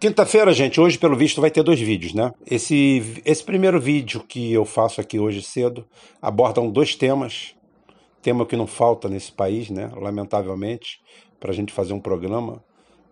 [0.00, 2.32] Quinta-feira, gente, hoje pelo visto vai ter dois vídeos, né?
[2.50, 5.86] Esse, esse primeiro vídeo que eu faço aqui hoje cedo
[6.22, 7.54] abordam dois temas,
[8.22, 9.90] tema que não falta nesse país, né?
[9.94, 11.02] Lamentavelmente,
[11.38, 12.64] para a gente fazer um programa.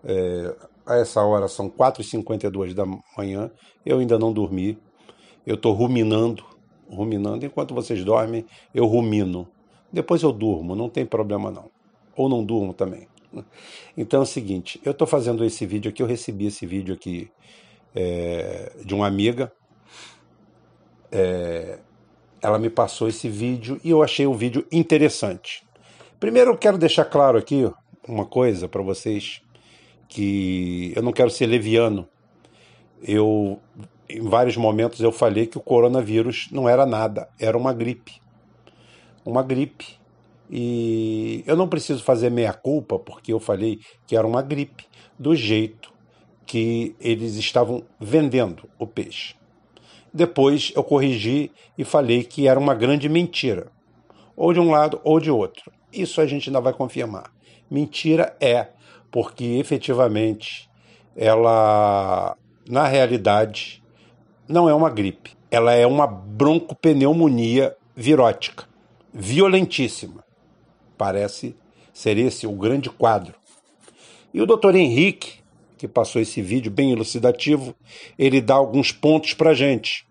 [0.03, 0.57] É,
[0.87, 2.87] a essa hora são 4h52 da
[3.19, 3.51] manhã,
[3.85, 4.79] eu ainda não dormi,
[5.47, 6.43] eu estou ruminando,
[6.89, 9.47] ruminando, enquanto vocês dormem, eu rumino.
[9.93, 11.71] Depois eu durmo, não tem problema não.
[12.17, 13.07] Ou não durmo também.
[13.97, 17.31] Então é o seguinte, eu estou fazendo esse vídeo aqui, eu recebi esse vídeo aqui
[17.95, 19.53] é, de uma amiga.
[21.11, 21.79] É,
[22.41, 25.67] ela me passou esse vídeo e eu achei o vídeo interessante.
[26.21, 27.71] Primeiro eu quero deixar claro aqui
[28.07, 29.43] uma coisa para vocês,
[30.09, 32.09] que eu não quero ser leviano.
[33.03, 33.61] Eu,
[34.09, 38.21] em vários momentos eu falei que o coronavírus não era nada, era uma gripe.
[39.25, 39.99] Uma gripe
[40.51, 44.87] e eu não preciso fazer meia-culpa, porque eu falei que era uma gripe,
[45.19, 45.93] do jeito
[46.47, 49.35] que eles estavam vendendo o peixe.
[50.13, 53.71] Depois eu corrigi e falei que era uma grande mentira,
[54.35, 55.71] ou de um lado ou de outro.
[55.93, 57.31] Isso a gente ainda vai confirmar.
[57.71, 58.69] Mentira é,
[59.11, 60.71] porque efetivamente
[61.15, 63.83] ela, na realidade,
[64.49, 65.37] não é uma gripe.
[65.51, 68.65] Ela é uma broncopneumonia virótica,
[69.13, 70.28] violentíssima
[70.99, 71.55] Parece
[71.95, 73.35] ser esse o grande quadro.
[74.35, 75.39] E o doutor Henrique,
[75.79, 77.75] que passou esse vídeo bem elucidativo,
[78.19, 80.05] ele dá alguns pontos para a gente.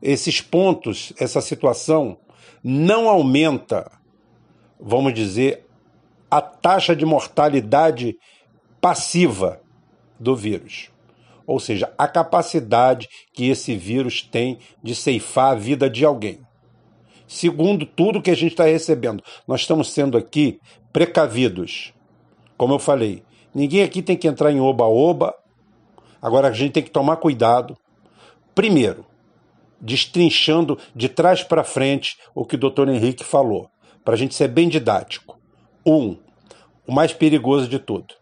[0.00, 2.16] Esses pontos, essa situação,
[2.62, 3.92] não aumenta,
[4.80, 5.66] vamos dizer,
[6.30, 8.16] a taxa de mortalidade
[8.80, 9.60] passiva
[10.18, 10.90] do vírus.
[11.46, 16.40] Ou seja, a capacidade que esse vírus tem de ceifar a vida de alguém
[17.26, 19.22] segundo tudo que a gente está recebendo.
[19.46, 20.58] Nós estamos sendo aqui
[20.92, 21.92] precavidos.
[22.56, 23.22] Como eu falei,
[23.54, 25.34] ninguém aqui tem que entrar em oba-oba.
[26.20, 27.76] Agora a gente tem que tomar cuidado.
[28.54, 29.04] Primeiro,
[29.80, 33.68] destrinchando de trás para frente o que o doutor Henrique falou,
[34.04, 35.38] para a gente ser bem didático.
[35.84, 36.16] Um,
[36.86, 38.14] o mais perigoso de tudo.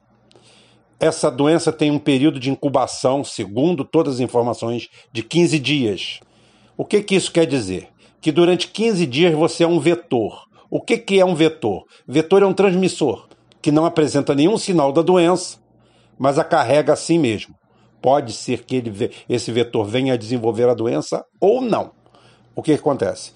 [0.99, 6.21] Essa doença tem um período de incubação, segundo todas as informações, de 15 dias.
[6.77, 7.92] O que, que isso quer dizer?
[8.23, 10.47] Que durante 15 dias você é um vetor.
[10.71, 11.85] O que, que é um vetor?
[12.07, 13.29] Vetor é um transmissor
[13.61, 15.59] que não apresenta nenhum sinal da doença,
[16.19, 17.55] mas a carrega assim mesmo.
[18.01, 21.91] Pode ser que ele, esse vetor venha a desenvolver a doença ou não.
[22.55, 23.33] O que, que acontece?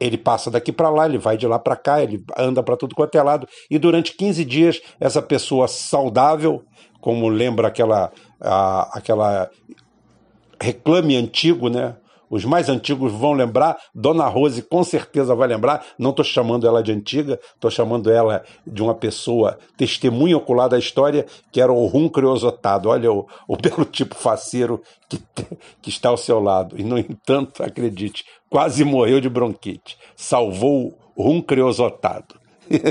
[0.00, 2.94] Ele passa daqui para lá, ele vai de lá para cá, ele anda para tudo
[2.94, 6.64] quanto é lado, e durante 15 dias, essa pessoa saudável,
[7.00, 8.10] como lembra aquela,
[8.40, 9.50] a, aquela
[10.60, 11.96] reclame antigo, né?
[12.32, 15.84] Os mais antigos vão lembrar, Dona Rose com certeza vai lembrar.
[15.98, 20.78] Não estou chamando ela de antiga, estou chamando ela de uma pessoa testemunha ocular da
[20.78, 22.88] história, que era o rum creosotado.
[22.88, 25.20] Olha o, o belo tipo faceiro que,
[25.82, 26.80] que está ao seu lado.
[26.80, 29.98] E, no entanto, acredite, quase morreu de bronquite.
[30.16, 32.40] Salvou o rum creosotado.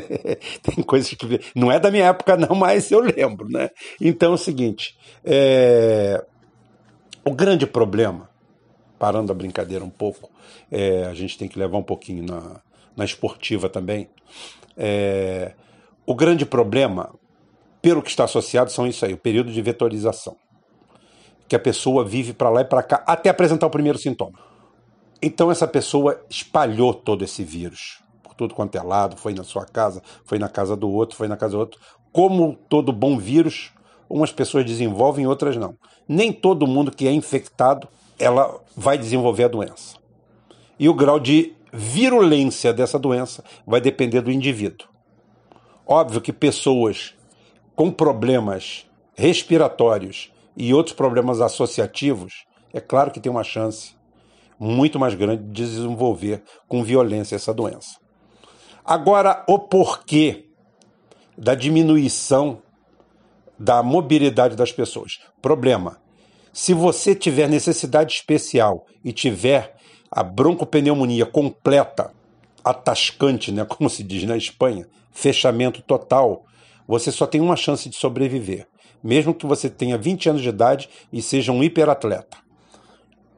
[0.61, 1.41] Tem coisas que.
[1.55, 3.71] Não é da minha época, não, mas eu lembro, né?
[3.99, 6.23] Então é o seguinte: é...
[7.25, 8.29] o grande problema
[9.01, 10.29] parando a brincadeira um pouco,
[10.69, 12.61] é, a gente tem que levar um pouquinho na,
[12.95, 14.07] na esportiva também.
[14.77, 15.55] É,
[16.05, 17.11] o grande problema,
[17.81, 20.35] pelo que está associado, são isso aí, o período de vetorização.
[21.47, 24.37] Que a pessoa vive para lá e para cá até apresentar o primeiro sintoma.
[25.19, 29.65] Então essa pessoa espalhou todo esse vírus por tudo quanto é lado, foi na sua
[29.65, 31.81] casa, foi na casa do outro, foi na casa do outro.
[32.11, 33.71] Como todo bom vírus,
[34.11, 35.75] umas pessoas desenvolvem, outras não.
[36.07, 37.87] Nem todo mundo que é infectado
[38.19, 39.95] ela vai desenvolver a doença.
[40.79, 44.87] E o grau de virulência dessa doença vai depender do indivíduo.
[45.87, 47.15] Óbvio que pessoas
[47.75, 48.85] com problemas
[49.15, 53.95] respiratórios e outros problemas associativos, é claro que tem uma chance
[54.59, 57.97] muito mais grande de desenvolver com violência essa doença.
[58.85, 60.45] Agora, o porquê
[61.37, 62.61] da diminuição
[63.61, 65.19] da mobilidade das pessoas.
[65.39, 65.97] Problema:
[66.51, 69.75] se você tiver necessidade especial e tiver
[70.09, 72.11] a broncopneumonia completa,
[72.63, 76.43] atascante, né, como se diz na Espanha, fechamento total,
[76.87, 78.67] você só tem uma chance de sobreviver,
[79.03, 82.37] mesmo que você tenha 20 anos de idade e seja um hiperatleta.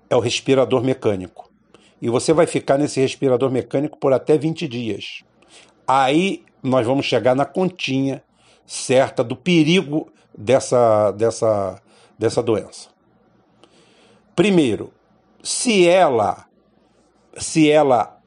[0.10, 1.52] É o respirador mecânico.
[2.02, 5.24] E você vai ficar nesse respirador mecânico por até 20 dias.
[5.88, 8.22] Aí nós vamos chegar na continha
[8.65, 11.81] certa do perigo dessa, dessa,
[12.18, 12.89] dessa doença.
[14.36, 14.92] Primeiro,
[15.44, 16.48] se ela
[17.38, 18.19] se ela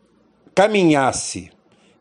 [0.55, 1.51] caminhasse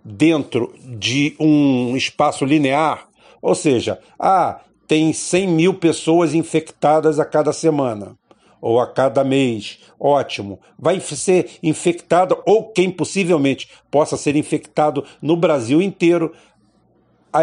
[0.04, 3.08] dentro de um espaço linear,
[3.42, 8.18] ou seja, ah, tem 100 mil pessoas infectadas a cada semana
[8.62, 9.80] ou a cada mês.
[10.00, 10.60] Ótimo.
[10.78, 16.34] Vai ser infectado, ou quem possivelmente possa ser infectado no Brasil inteiro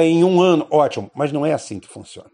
[0.00, 0.66] em um ano.
[0.70, 1.10] Ótimo.
[1.14, 2.30] Mas não é assim que funciona.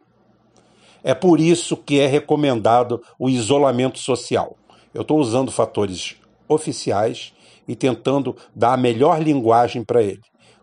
[1.02, 4.56] É por isso que é recomendado o isolamento social.
[4.92, 6.16] Eu estou usando fatores
[6.48, 7.32] oficiais
[7.66, 10.20] e tentando dar a melhor linguagem para ele.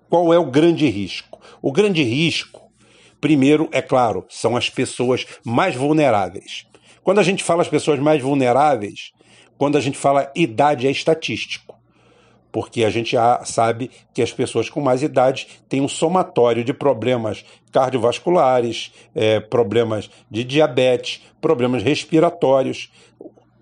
[0.09, 1.39] Qual é o grande risco?
[1.61, 2.69] O grande risco,
[3.21, 6.65] primeiro, é claro, são as pessoas mais vulneráveis.
[7.03, 9.11] Quando a gente fala as pessoas mais vulneráveis,
[9.57, 11.74] quando a gente fala idade é estatístico.
[12.55, 17.43] Porque a gente sabe que as pessoas com mais idade têm um somatório de problemas
[17.69, 22.89] cardiovasculares, é, problemas de diabetes, problemas respiratórios.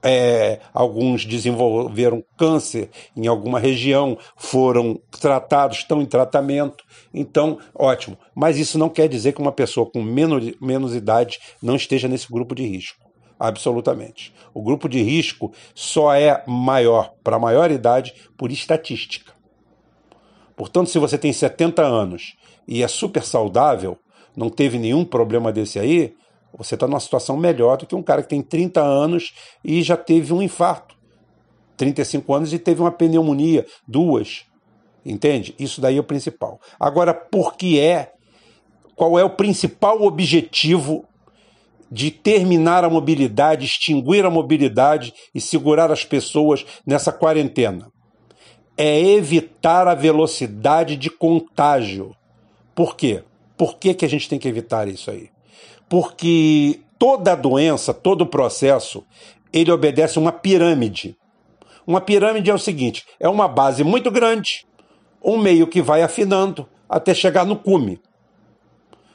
[0.04, 6.84] É, alguns desenvolveram câncer em alguma região, foram tratados, estão em tratamento.
[7.12, 8.16] Então, ótimo.
[8.36, 12.32] Mas isso não quer dizer que uma pessoa com menos, menos idade não esteja nesse
[12.32, 13.03] grupo de risco
[13.44, 14.34] absolutamente.
[14.54, 19.34] O grupo de risco só é maior para maior idade por estatística.
[20.56, 23.98] Portanto, se você tem 70 anos e é super saudável,
[24.34, 26.16] não teve nenhum problema desse aí,
[26.58, 29.98] você está numa situação melhor do que um cara que tem 30 anos e já
[29.98, 30.96] teve um infarto.
[31.76, 34.46] 35 anos e teve uma pneumonia, duas.
[35.06, 35.54] Entende?
[35.60, 36.62] Isso daí é o principal.
[36.80, 38.14] Agora, por que é?
[38.96, 41.06] Qual é o principal objetivo
[41.94, 47.88] de terminar a mobilidade, extinguir a mobilidade e segurar as pessoas nessa quarentena.
[48.76, 52.16] É evitar a velocidade de contágio.
[52.74, 53.24] Por quê?
[53.56, 55.30] Por que, que a gente tem que evitar isso aí?
[55.88, 59.04] Porque toda doença, todo processo,
[59.54, 61.16] ele obedece uma pirâmide.
[61.86, 64.66] Uma pirâmide é o seguinte: é uma base muito grande,
[65.24, 68.02] um meio que vai afinando até chegar no cume.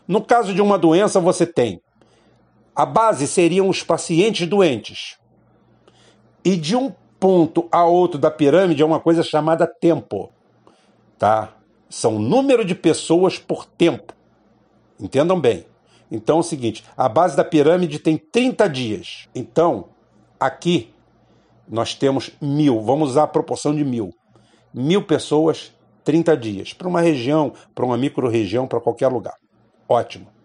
[0.07, 1.81] No caso de uma doença, você tem
[2.79, 5.17] a base seriam os pacientes doentes.
[6.45, 10.31] E de um ponto a outro da pirâmide é uma coisa chamada tempo.
[11.19, 11.57] Tá?
[11.91, 14.13] São número de pessoas por tempo.
[15.01, 15.67] Entendam bem.
[16.09, 19.29] Então é o seguinte: a base da pirâmide tem 30 dias.
[19.35, 19.89] Então,
[20.39, 20.95] aqui
[21.69, 24.15] nós temos mil, vamos usar a proporção de mil.
[24.73, 26.73] Mil pessoas, 30 dias.
[26.73, 29.35] Para uma região, para uma micro-região, para qualquer lugar.
[29.89, 30.38] Ótimo.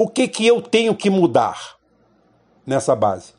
[0.00, 1.76] O que, que eu tenho que mudar
[2.64, 3.32] nessa base?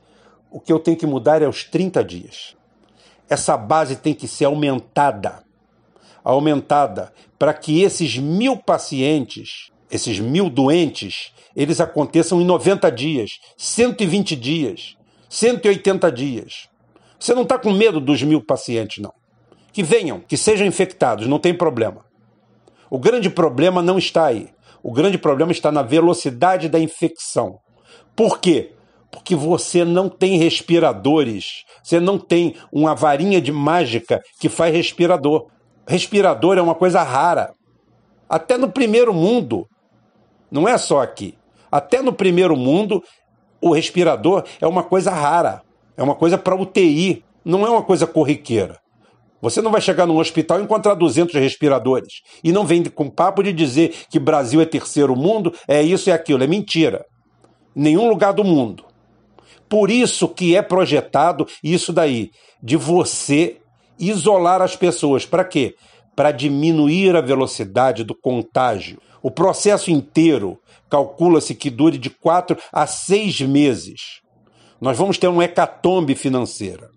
[0.52, 2.54] O que eu tenho que mudar é os 30 dias.
[3.30, 5.42] Essa base tem que ser aumentada.
[6.22, 14.36] Aumentada para que esses mil pacientes, esses mil doentes, eles aconteçam em 90 dias, 120
[14.36, 14.98] dias,
[15.30, 16.68] 180 dias.
[17.18, 19.14] Você não está com medo dos mil pacientes, não.
[19.72, 22.04] Que venham, que sejam infectados, não tem problema.
[22.90, 24.50] O grande problema não está aí.
[24.82, 27.60] O grande problema está na velocidade da infecção.
[28.16, 28.74] Por quê?
[29.12, 35.48] Porque você não tem respiradores, você não tem uma varinha de mágica que faz respirador.
[35.88, 37.54] Respirador é uma coisa rara.
[38.30, 39.68] Até no primeiro mundo,
[40.52, 41.36] não é só aqui.
[41.72, 43.04] Até no primeiro mundo,
[43.62, 45.62] o respirador é uma coisa rara.
[45.98, 48.80] É uma coisa para UTI, não é uma coisa corriqueira.
[49.42, 52.22] Você não vai chegar num hospital e encontrar 200 respiradores.
[52.44, 56.12] E não vem com papo de dizer que Brasil é terceiro mundo, é isso e
[56.12, 56.44] aquilo.
[56.44, 57.06] É mentira.
[57.76, 58.84] Nenhum lugar do mundo.
[59.70, 62.32] Por isso que é projetado isso daí,
[62.62, 63.58] de você
[64.00, 65.26] isolar as pessoas.
[65.26, 65.76] Para quê?
[66.16, 69.00] Para diminuir a velocidade do contágio.
[69.22, 70.58] O processo inteiro
[70.90, 74.22] calcula-se que dure de quatro a seis meses.
[74.82, 76.90] Nós vamos ter uma hecatombe financeira.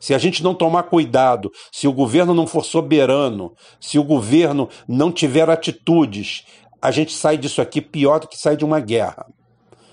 [0.00, 4.68] Se a gente não tomar cuidado, se o governo não for soberano, se o governo
[4.88, 6.44] não tiver atitudes,
[6.80, 9.26] a gente sai disso aqui pior do que sair de uma guerra.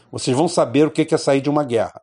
[0.09, 2.01] Vocês vão saber o que é sair de uma guerra.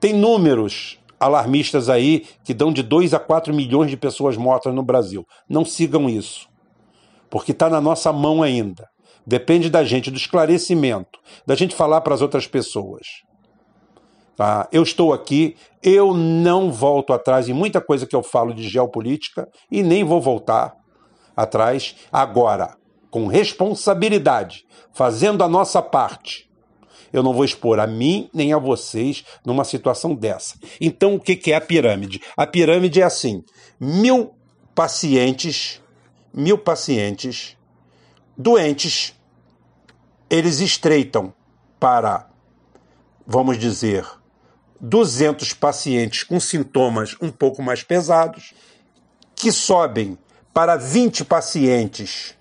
[0.00, 4.82] Tem números alarmistas aí que dão de 2 a 4 milhões de pessoas mortas no
[4.82, 5.26] Brasil.
[5.48, 6.48] Não sigam isso,
[7.28, 8.88] porque está na nossa mão ainda.
[9.26, 13.27] Depende da gente, do esclarecimento, da gente falar para as outras pessoas.
[14.38, 14.68] Tá?
[14.70, 19.48] Eu estou aqui, eu não volto atrás em muita coisa que eu falo de geopolítica
[19.68, 20.76] e nem vou voltar
[21.36, 22.76] atrás agora,
[23.10, 26.48] com responsabilidade, fazendo a nossa parte.
[27.12, 30.54] Eu não vou expor a mim nem a vocês numa situação dessa.
[30.80, 32.22] Então, o que é a pirâmide?
[32.36, 33.42] A pirâmide é assim:
[33.80, 34.36] mil
[34.72, 35.82] pacientes,
[36.32, 37.56] mil pacientes
[38.36, 39.16] doentes,
[40.30, 41.34] eles estreitam
[41.80, 42.30] para,
[43.26, 44.06] vamos dizer,
[44.80, 48.54] 200 pacientes com sintomas um pouco mais pesados,
[49.34, 50.18] que sobem
[50.52, 52.34] para 20 pacientes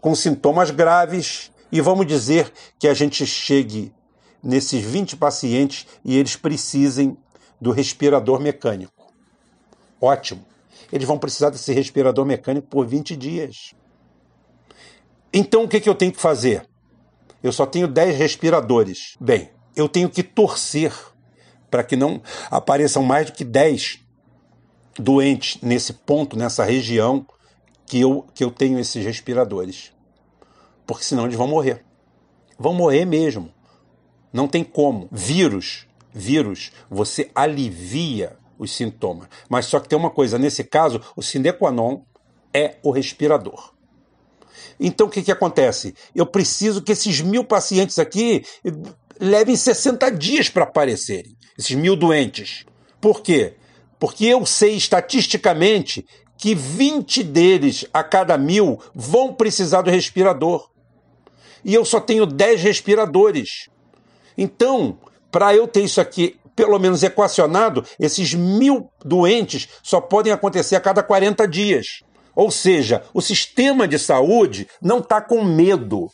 [0.00, 3.94] com sintomas graves E vamos dizer que a gente chegue
[4.42, 7.16] nesses 20 pacientes e eles precisem
[7.58, 9.10] do respirador mecânico.
[9.98, 10.44] Ótimo.
[10.92, 13.72] Eles vão precisar desse respirador mecânico por 20 dias.
[15.32, 16.68] Então o que, que eu tenho que fazer?
[17.42, 19.16] Eu só tenho 10 respiradores.
[19.18, 20.92] Bem, eu tenho que torcer
[21.72, 24.00] para que não apareçam mais do que 10
[24.98, 27.26] doentes nesse ponto, nessa região
[27.86, 29.90] que eu, que eu tenho esses respiradores.
[30.86, 31.82] Porque senão eles vão morrer.
[32.58, 33.50] Vão morrer mesmo.
[34.30, 35.08] Não tem como.
[35.10, 39.28] Vírus, vírus, você alivia os sintomas.
[39.48, 42.02] Mas só que tem uma coisa, nesse caso, o sine qua non
[42.52, 43.72] é o respirador.
[44.78, 45.94] Então o que, que acontece?
[46.14, 48.44] Eu preciso que esses mil pacientes aqui
[49.22, 52.66] levem 60 dias para aparecerem, esses mil doentes.
[53.00, 53.54] Por quê?
[53.96, 56.04] Porque eu sei estatisticamente
[56.36, 60.68] que 20 deles a cada mil vão precisar do respirador.
[61.64, 63.68] E eu só tenho 10 respiradores.
[64.36, 64.98] Então,
[65.30, 70.80] para eu ter isso aqui pelo menos equacionado, esses mil doentes só podem acontecer a
[70.80, 72.00] cada 40 dias.
[72.34, 76.08] Ou seja, o sistema de saúde não está com medo.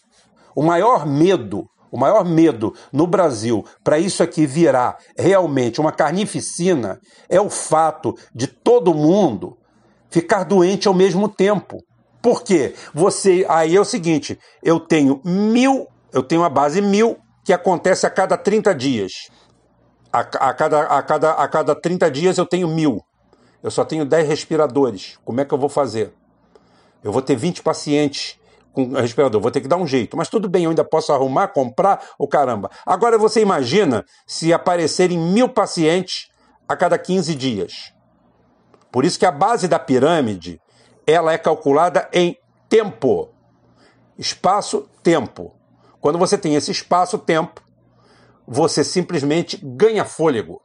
[0.54, 7.00] O maior medo, o maior medo no Brasil para isso aqui virar realmente uma carnificina
[7.28, 9.56] é o fato de todo mundo
[10.10, 11.82] ficar doente ao mesmo tempo.
[12.20, 12.74] Por quê?
[12.92, 18.06] Você aí é o seguinte: eu tenho mil, eu tenho a base mil que acontece
[18.06, 19.12] a cada 30 dias.
[20.12, 23.02] A, a, cada, a, cada, a cada 30 dias eu tenho mil.
[23.62, 25.18] Eu só tenho 10 respiradores.
[25.24, 26.12] Como é que eu vou fazer?
[27.02, 28.37] Eu vou ter 20 pacientes
[28.78, 30.16] com respirador, vou ter que dar um jeito.
[30.16, 32.70] Mas tudo bem, eu ainda posso arrumar, comprar, o oh, caramba.
[32.86, 36.28] Agora você imagina se aparecerem mil pacientes
[36.68, 37.92] a cada 15 dias.
[38.92, 40.60] Por isso que a base da pirâmide
[41.04, 43.30] ela é calculada em tempo.
[44.16, 45.54] Espaço, tempo.
[46.00, 47.60] Quando você tem esse espaço-tempo,
[48.46, 50.62] você simplesmente ganha fôlego.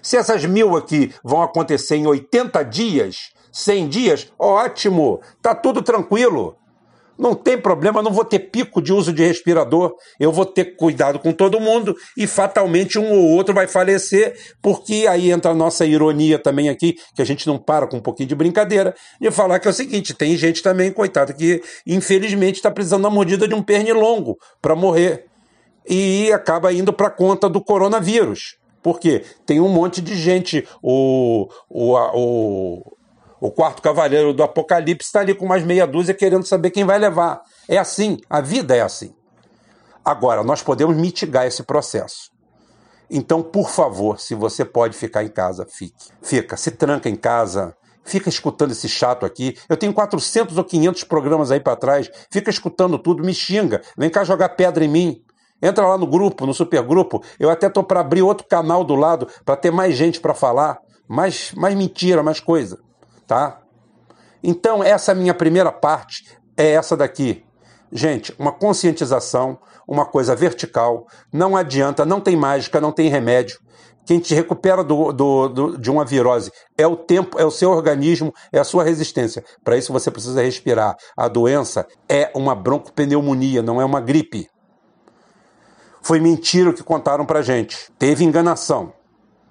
[0.00, 6.56] Se essas mil aqui vão acontecer em 80 dias, 100 dias, ótimo, tá tudo tranquilo.
[7.18, 11.18] Não tem problema, não vou ter pico de uso de respirador, eu vou ter cuidado
[11.18, 15.86] com todo mundo e fatalmente um ou outro vai falecer, porque aí entra a nossa
[15.86, 19.58] ironia também aqui, que a gente não para com um pouquinho de brincadeira, de falar
[19.58, 23.54] que é o seguinte: tem gente também, coitado, que infelizmente está precisando da mordida de
[23.54, 25.26] um pernilongo para morrer
[25.88, 28.56] e acaba indo para conta do coronavírus.
[28.82, 29.24] Por quê?
[29.44, 32.96] Tem um monte de gente, o, o, o
[33.40, 36.98] o quarto cavaleiro do Apocalipse está ali com mais meia dúzia querendo saber quem vai
[36.98, 37.42] levar.
[37.68, 39.14] É assim, a vida é assim.
[40.04, 42.30] Agora, nós podemos mitigar esse processo.
[43.10, 46.10] Então, por favor, se você pode ficar em casa, fique.
[46.22, 49.56] Fica, se tranca em casa, fica escutando esse chato aqui.
[49.68, 54.08] Eu tenho 400 ou 500 programas aí para trás, fica escutando tudo, me xinga, vem
[54.08, 55.22] cá jogar pedra em mim.
[55.60, 57.22] Entra lá no grupo, no supergrupo.
[57.38, 60.78] Eu até tô para abrir outro canal do lado para ter mais gente para falar,
[61.08, 62.85] mais, mais mentira, mais coisa
[63.26, 63.60] tá?
[64.42, 66.24] Então, essa minha primeira parte
[66.56, 67.44] é essa daqui.
[67.90, 73.58] Gente, uma conscientização, uma coisa vertical, não adianta, não tem mágica, não tem remédio.
[74.04, 77.70] Quem te recupera do, do, do, de uma virose é o tempo, é o seu
[77.70, 79.44] organismo, é a sua resistência.
[79.64, 80.96] Para isso você precisa respirar.
[81.16, 84.48] A doença é uma broncopneumonia, não é uma gripe.
[86.00, 87.90] Foi mentira o que contaram para gente.
[87.98, 88.92] Teve enganação.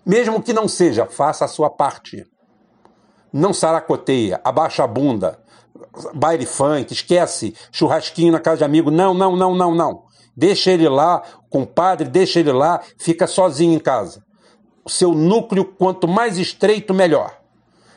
[0.05, 2.23] Mesmo que não seja, faça a sua parte
[3.35, 5.37] não saracoteia, abaixa a bunda,
[6.13, 8.89] baile funk, esquece churrasquinho na casa de amigo.
[8.89, 10.03] Não, não, não, não, não.
[10.33, 14.23] Deixa ele lá, compadre, deixa ele lá, fica sozinho em casa.
[14.85, 17.37] O seu núcleo, quanto mais estreito, melhor.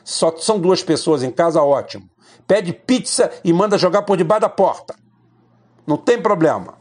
[0.02, 2.10] Só são duas pessoas em casa, ótimo.
[2.44, 4.96] Pede pizza e manda jogar por debaixo da porta.
[5.86, 6.74] Não tem problema.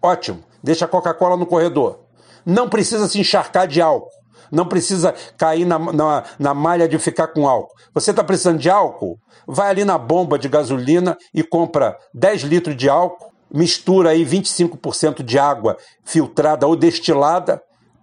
[0.00, 0.42] Ótimo.
[0.62, 2.00] Deixa a Coca-Cola no corredor.
[2.46, 4.21] Não precisa se encharcar de álcool.
[4.50, 7.74] Não precisa cair na, na, na malha de ficar com álcool.
[7.94, 9.18] Você está precisando de álcool?
[9.46, 15.22] Vai ali na bomba de gasolina e compra 10 litros de álcool, mistura aí 25%
[15.22, 17.62] de água filtrada ou destilada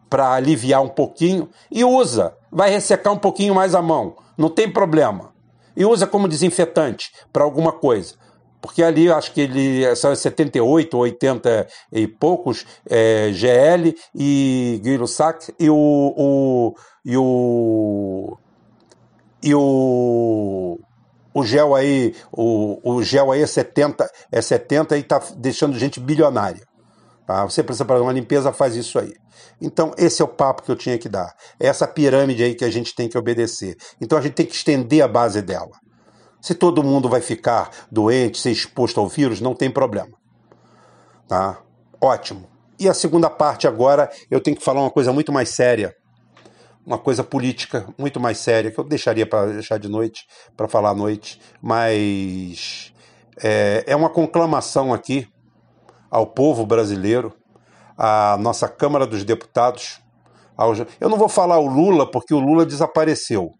[0.09, 2.33] para aliviar um pouquinho e usa.
[2.51, 5.31] Vai ressecar um pouquinho mais a mão, não tem problema.
[5.75, 8.15] E usa como desinfetante para alguma coisa
[8.61, 15.07] porque ali acho que ele são 78 ou 80 e poucos é, GL e Guilherme
[15.07, 16.75] Sack e o, o,
[17.05, 18.37] e o
[19.41, 20.79] e o
[21.33, 25.99] o gel aí o, o gel aí é 70 é 70 e está deixando gente
[25.99, 26.67] bilionária
[27.25, 27.45] tá?
[27.45, 29.13] você precisa para uma limpeza faz isso aí.
[29.61, 31.31] Então esse é o papo que eu tinha que dar.
[31.59, 33.75] É essa pirâmide aí que a gente tem que obedecer.
[34.01, 35.77] Então a gente tem que estender a base dela
[36.41, 40.17] se todo mundo vai ficar doente, ser exposto ao vírus, não tem problema.
[41.27, 41.61] Tá?
[42.01, 42.47] Ótimo.
[42.79, 45.93] E a segunda parte agora, eu tenho que falar uma coisa muito mais séria.
[46.85, 50.91] Uma coisa política muito mais séria, que eu deixaria para deixar de noite, para falar
[50.91, 52.93] à noite, mas
[53.43, 55.27] é, é uma conclamação aqui
[56.09, 57.35] ao povo brasileiro,
[57.97, 59.99] à nossa Câmara dos Deputados.
[60.99, 63.51] Eu não vou falar o Lula, porque o Lula desapareceu.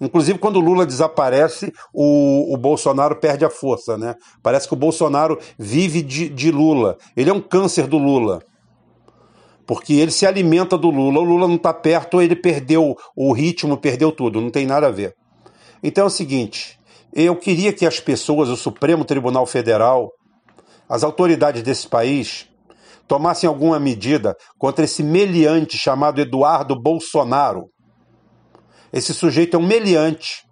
[0.00, 4.14] Inclusive, quando o Lula desaparece, o, o Bolsonaro perde a força, né?
[4.42, 6.96] Parece que o Bolsonaro vive de, de Lula.
[7.14, 8.40] Ele é um câncer do Lula.
[9.66, 11.20] Porque ele se alimenta do Lula.
[11.20, 14.40] O Lula não está perto, ele perdeu o ritmo, perdeu tudo.
[14.40, 15.14] Não tem nada a ver.
[15.82, 16.78] Então é o seguinte:
[17.12, 20.10] eu queria que as pessoas, o Supremo Tribunal Federal,
[20.88, 22.48] as autoridades desse país,
[23.06, 27.66] tomassem alguma medida contra esse meliante chamado Eduardo Bolsonaro
[28.92, 30.44] esse sujeito é um meliante.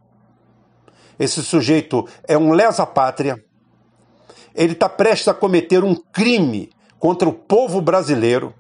[1.18, 3.36] Esse sujeito é um lesa-pátria.
[4.54, 8.54] Ele está prestes a cometer um crime contra o povo brasileiro,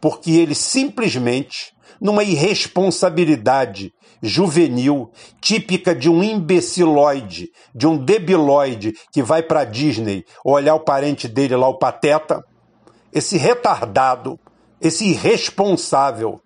[0.00, 5.10] porque ele simplesmente, numa irresponsabilidade juvenil,
[5.40, 11.26] típica de um imbeciloide, de um debiloide que vai para a Disney olhar o parente
[11.26, 12.44] dele lá, o Pateta,
[13.12, 14.38] esse retardado,
[14.80, 16.40] esse irresponsável,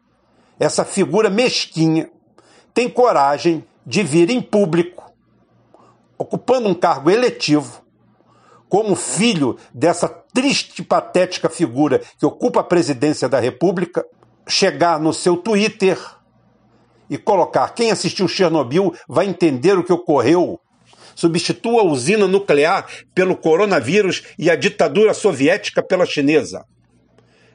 [0.58, 2.10] essa figura mesquinha,
[2.74, 5.14] tem coragem de vir em público,
[6.18, 7.82] ocupando um cargo eletivo,
[8.68, 14.04] como filho dessa triste e patética figura que ocupa a presidência da República,
[14.48, 15.96] chegar no seu Twitter
[17.08, 20.58] e colocar: quem assistiu Chernobyl vai entender o que ocorreu.
[21.14, 26.64] Substitua a usina nuclear pelo coronavírus e a ditadura soviética pela chinesa.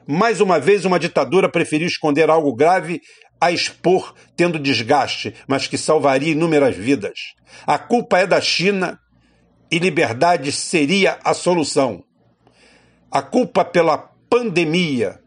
[0.06, 3.02] Mais uma vez, uma ditadura preferiu esconder algo grave
[3.40, 7.34] a expor tendo desgaste, mas que salvaria inúmeras vidas.
[7.66, 9.00] A culpa é da China
[9.70, 12.04] e liberdade seria a solução.
[13.10, 13.96] A culpa pela
[14.28, 15.20] pandemia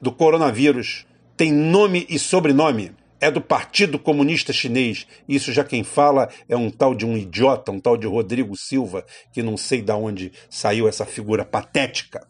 [0.00, 2.92] do coronavírus tem nome e sobrenome.
[3.22, 5.06] É do Partido Comunista Chinês.
[5.28, 9.04] Isso já quem fala é um tal de um idiota, um tal de Rodrigo Silva,
[9.30, 12.26] que não sei de onde saiu essa figura patética,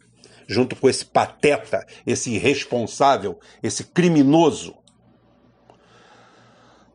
[0.48, 4.79] junto com esse pateta, esse irresponsável, esse criminoso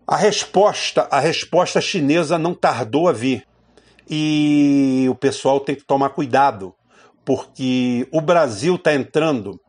[0.08, 3.46] a resposta, a resposta chinesa não tardou a vir.
[4.08, 6.76] E o pessoal tem que tomar cuidado,
[7.24, 9.60] porque o Brasil está entrando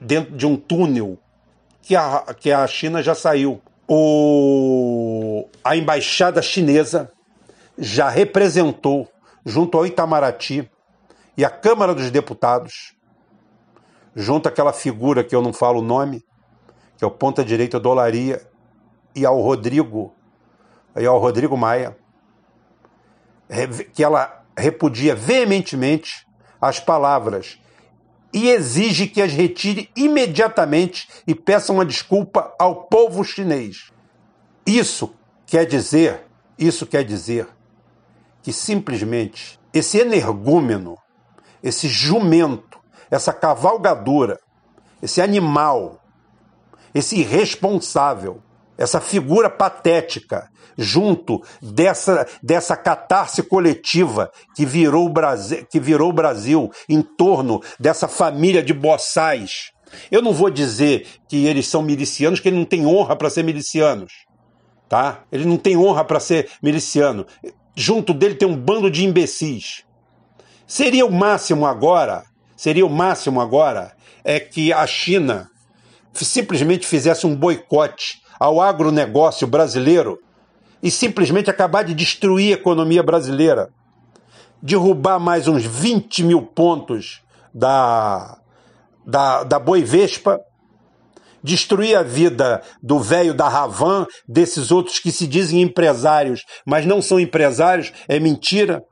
[0.00, 1.18] dentro de um túnel
[1.82, 3.60] que a, que a China já saiu.
[3.88, 7.10] O, a embaixada chinesa
[7.76, 9.08] já representou,
[9.44, 10.70] junto ao Itamaraty
[11.36, 12.94] e a Câmara dos Deputados,
[14.14, 16.24] junto àquela figura que eu não falo o nome,
[16.96, 18.40] que é o ponta-direita do Olaria,
[19.14, 20.14] e ao Rodrigo,
[20.96, 21.96] e ao Rodrigo Maia,
[23.92, 26.26] que ela repudia veementemente
[26.60, 27.58] as palavras
[28.32, 33.90] e exige que as retire imediatamente e peça uma desculpa ao povo chinês.
[34.64, 35.14] Isso
[35.46, 36.26] quer dizer,
[36.58, 37.48] isso quer dizer
[38.42, 40.96] que simplesmente esse energúmeno,
[41.62, 42.78] esse jumento,
[43.10, 44.38] essa cavalgadura,
[45.02, 46.00] esse animal,
[46.94, 48.42] esse irresponsável,
[48.80, 56.14] essa figura patética, junto dessa, dessa catarse coletiva que virou, o Brasil, que virou o
[56.14, 59.72] Brasil em torno dessa família de boçais.
[60.10, 63.44] Eu não vou dizer que eles são milicianos, que eles não têm honra para ser
[63.44, 64.12] milicianos.
[64.88, 65.24] Tá?
[65.30, 67.26] Ele não tem honra para ser miliciano.
[67.76, 69.84] Junto dele tem um bando de imbecis.
[70.66, 72.24] Seria o máximo agora,
[72.56, 73.92] seria o máximo agora,
[74.24, 75.50] é que a China
[76.14, 80.18] simplesmente fizesse um boicote ao agronegócio brasileiro
[80.82, 83.68] e simplesmente acabar de destruir a economia brasileira,
[84.62, 87.20] derrubar mais uns 20 mil pontos
[87.52, 88.38] da,
[89.06, 90.40] da, da Boi Vespa,
[91.44, 97.02] destruir a vida do velho da Ravan, desses outros que se dizem empresários, mas não
[97.02, 98.82] são empresários, é mentira.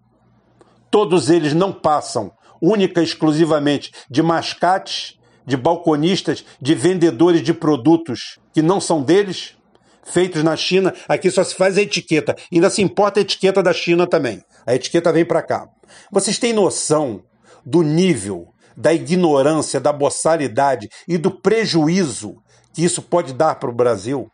[0.90, 5.17] Todos eles não passam única e exclusivamente de mascates
[5.48, 9.56] de balconistas, de vendedores de produtos que não são deles,
[10.04, 10.94] feitos na China.
[11.08, 12.37] Aqui só se faz a etiqueta.
[12.52, 14.42] Ainda se importa a etiqueta da China também.
[14.66, 15.66] A etiqueta vem para cá.
[16.12, 17.22] Vocês têm noção
[17.64, 22.37] do nível da ignorância, da boçalidade e do prejuízo
[22.74, 24.30] que isso pode dar para o Brasil?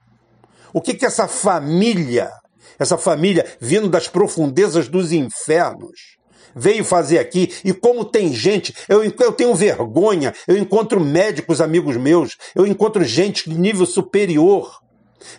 [0.72, 2.29] O que, que essa família,
[2.77, 6.18] essa família vindo das profundezas dos infernos,
[6.55, 11.97] veio fazer aqui e como tem gente, eu, eu tenho vergonha, eu encontro médicos amigos
[11.97, 14.83] meus, eu encontro gente de nível superior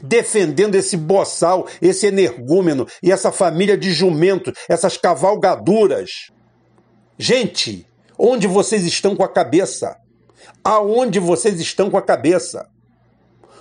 [0.02, 6.32] defendendo esse boçal, esse energúmeno e essa família de jumentos, essas cavalgaduras.
[7.20, 7.86] Gente,
[8.18, 9.98] Onde vocês estão com a cabeça?
[10.64, 12.68] Aonde vocês estão com a cabeça?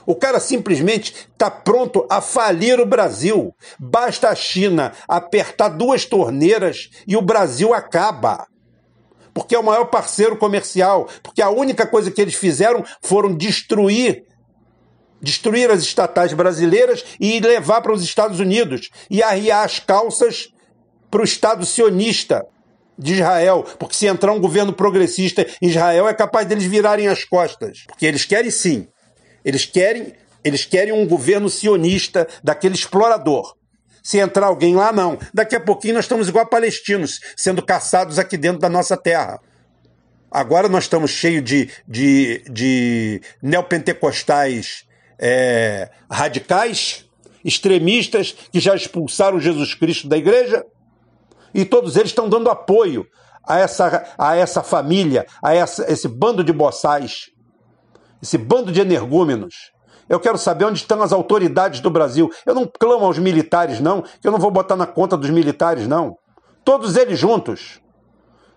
[0.06, 3.54] O cara simplesmente está pronto a falir o Brasil.
[3.78, 8.46] Basta a China apertar duas torneiras e o Brasil acaba.
[9.32, 11.08] Porque é o maior parceiro comercial.
[11.22, 14.24] Porque a única coisa que eles fizeram foram destruir
[15.20, 20.50] destruir as estatais brasileiras e levar para os Estados Unidos e arriar as calças
[21.10, 22.44] para o Estado sionista
[22.98, 27.24] de Israel, porque se entrar um governo progressista em Israel é capaz deles virarem as
[27.24, 28.86] costas, porque eles querem sim
[29.44, 33.54] eles querem, eles querem um governo sionista daquele explorador.
[34.02, 35.18] Se entrar alguém lá, não.
[35.32, 39.40] Daqui a pouquinho nós estamos igual a palestinos, sendo caçados aqui dentro da nossa terra.
[40.30, 44.84] Agora nós estamos cheios de, de, de neopentecostais
[45.18, 47.06] é, radicais,
[47.44, 50.64] extremistas, que já expulsaram Jesus Cristo da igreja,
[51.54, 53.06] e todos eles estão dando apoio
[53.46, 57.30] a essa, a essa família, a essa, esse bando de boçais
[58.24, 59.70] esse bando de energúmenos.
[60.08, 62.30] Eu quero saber onde estão as autoridades do Brasil.
[62.46, 65.86] Eu não clamo aos militares, não, que eu não vou botar na conta dos militares,
[65.86, 66.16] não.
[66.64, 67.80] Todos eles juntos.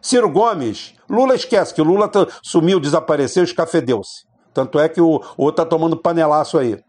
[0.01, 2.09] Ciro Gomes, Lula esquece que Lula
[2.41, 4.25] sumiu, desapareceu, escafedeu-se.
[4.53, 6.79] Tanto é que o, o outro está tomando panelaço aí.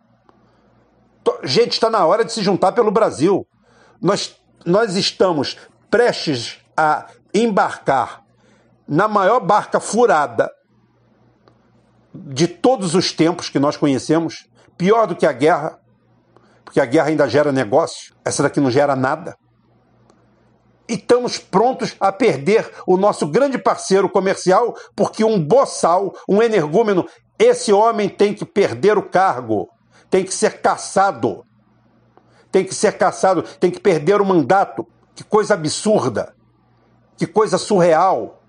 [1.42, 3.44] Gente, está na hora de se juntar pelo Brasil.
[4.00, 5.56] Nós, nós estamos
[5.90, 8.22] prestes a embarcar
[8.86, 10.48] na maior barca furada
[12.26, 15.78] de todos os tempos que nós conhecemos, pior do que a guerra,
[16.64, 19.36] porque a guerra ainda gera negócio, essa daqui não gera nada.
[20.88, 27.06] E estamos prontos a perder o nosso grande parceiro comercial, porque um boçal, um energúmeno,
[27.38, 29.68] esse homem tem que perder o cargo,
[30.08, 31.44] tem que ser caçado.
[32.50, 34.86] Tem que ser caçado, tem que perder o mandato.
[35.14, 36.34] Que coisa absurda.
[37.16, 38.42] Que coisa surreal.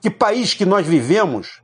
[0.00, 1.61] Que país que nós vivemos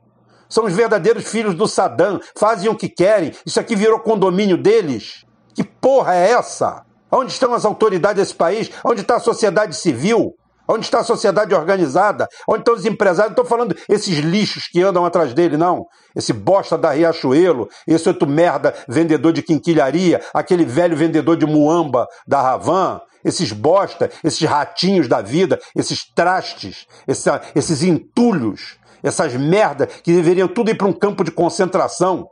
[0.49, 5.23] são os verdadeiros filhos do Saddam, fazem o que querem, isso aqui virou condomínio deles.
[5.53, 6.83] Que porra é essa?
[7.11, 8.69] Onde estão as autoridades desse país?
[8.83, 10.33] Onde está a sociedade civil?
[10.67, 12.27] Onde está a sociedade organizada?
[12.47, 13.35] Onde estão os empresários?
[13.35, 15.87] Não estou falando esses lixos que andam atrás dele, não.
[16.15, 22.07] Esse bosta da Riachuelo, esse outro merda vendedor de quinquilharia, aquele velho vendedor de muamba
[22.27, 29.87] da Ravan, esses bosta, esses ratinhos da vida, esses trastes, essa, esses entulhos essas merda
[29.87, 32.29] que deveriam tudo ir para um campo de concentração,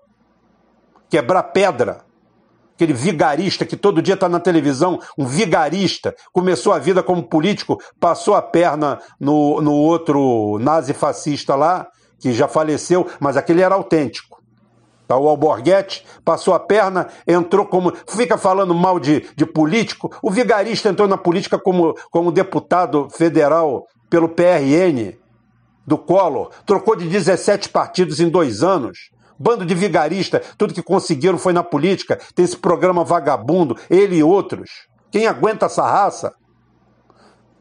[1.09, 2.05] quebrar pedra.
[2.75, 7.81] Aquele vigarista que todo dia está na televisão, um vigarista, começou a vida como político,
[7.99, 11.87] passou a perna no, no outro nazi-fascista lá,
[12.19, 14.37] que já faleceu, mas aquele era autêntico.
[15.07, 17.93] Tá, o Alborguete passou a perna, entrou como.
[18.09, 20.11] Fica falando mal de, de político.
[20.21, 25.17] O vigarista entrou na política como, como deputado federal pelo PRN
[25.87, 29.09] do Collor, trocou de 17 partidos em dois anos.
[29.39, 32.19] Bando de vigarista, tudo que conseguiram foi na política.
[32.35, 34.69] Tem esse programa vagabundo, ele e outros.
[35.09, 36.33] Quem aguenta essa raça?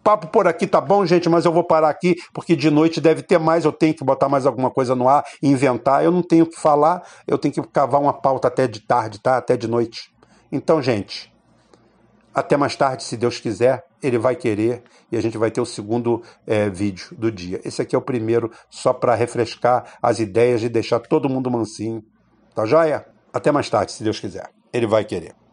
[0.02, 3.22] Papo por aqui tá bom, gente, mas eu vou parar aqui porque de noite deve
[3.22, 3.64] ter mais.
[3.64, 6.04] Eu tenho que botar mais alguma coisa no ar, inventar.
[6.04, 9.20] Eu não tenho o que falar, eu tenho que cavar uma pauta até de tarde,
[9.20, 9.36] tá?
[9.36, 10.10] Até de noite.
[10.50, 11.32] Então, gente,
[12.36, 15.64] até mais tarde, se Deus quiser, ele vai querer e a gente vai ter o
[15.64, 17.62] segundo é, vídeo do dia.
[17.64, 22.04] Esse aqui é o primeiro, só para refrescar as ideias e deixar todo mundo mansinho.
[22.54, 23.06] Tá joia?
[23.32, 24.50] Até mais tarde, se Deus quiser.
[24.70, 25.45] Ele vai querer.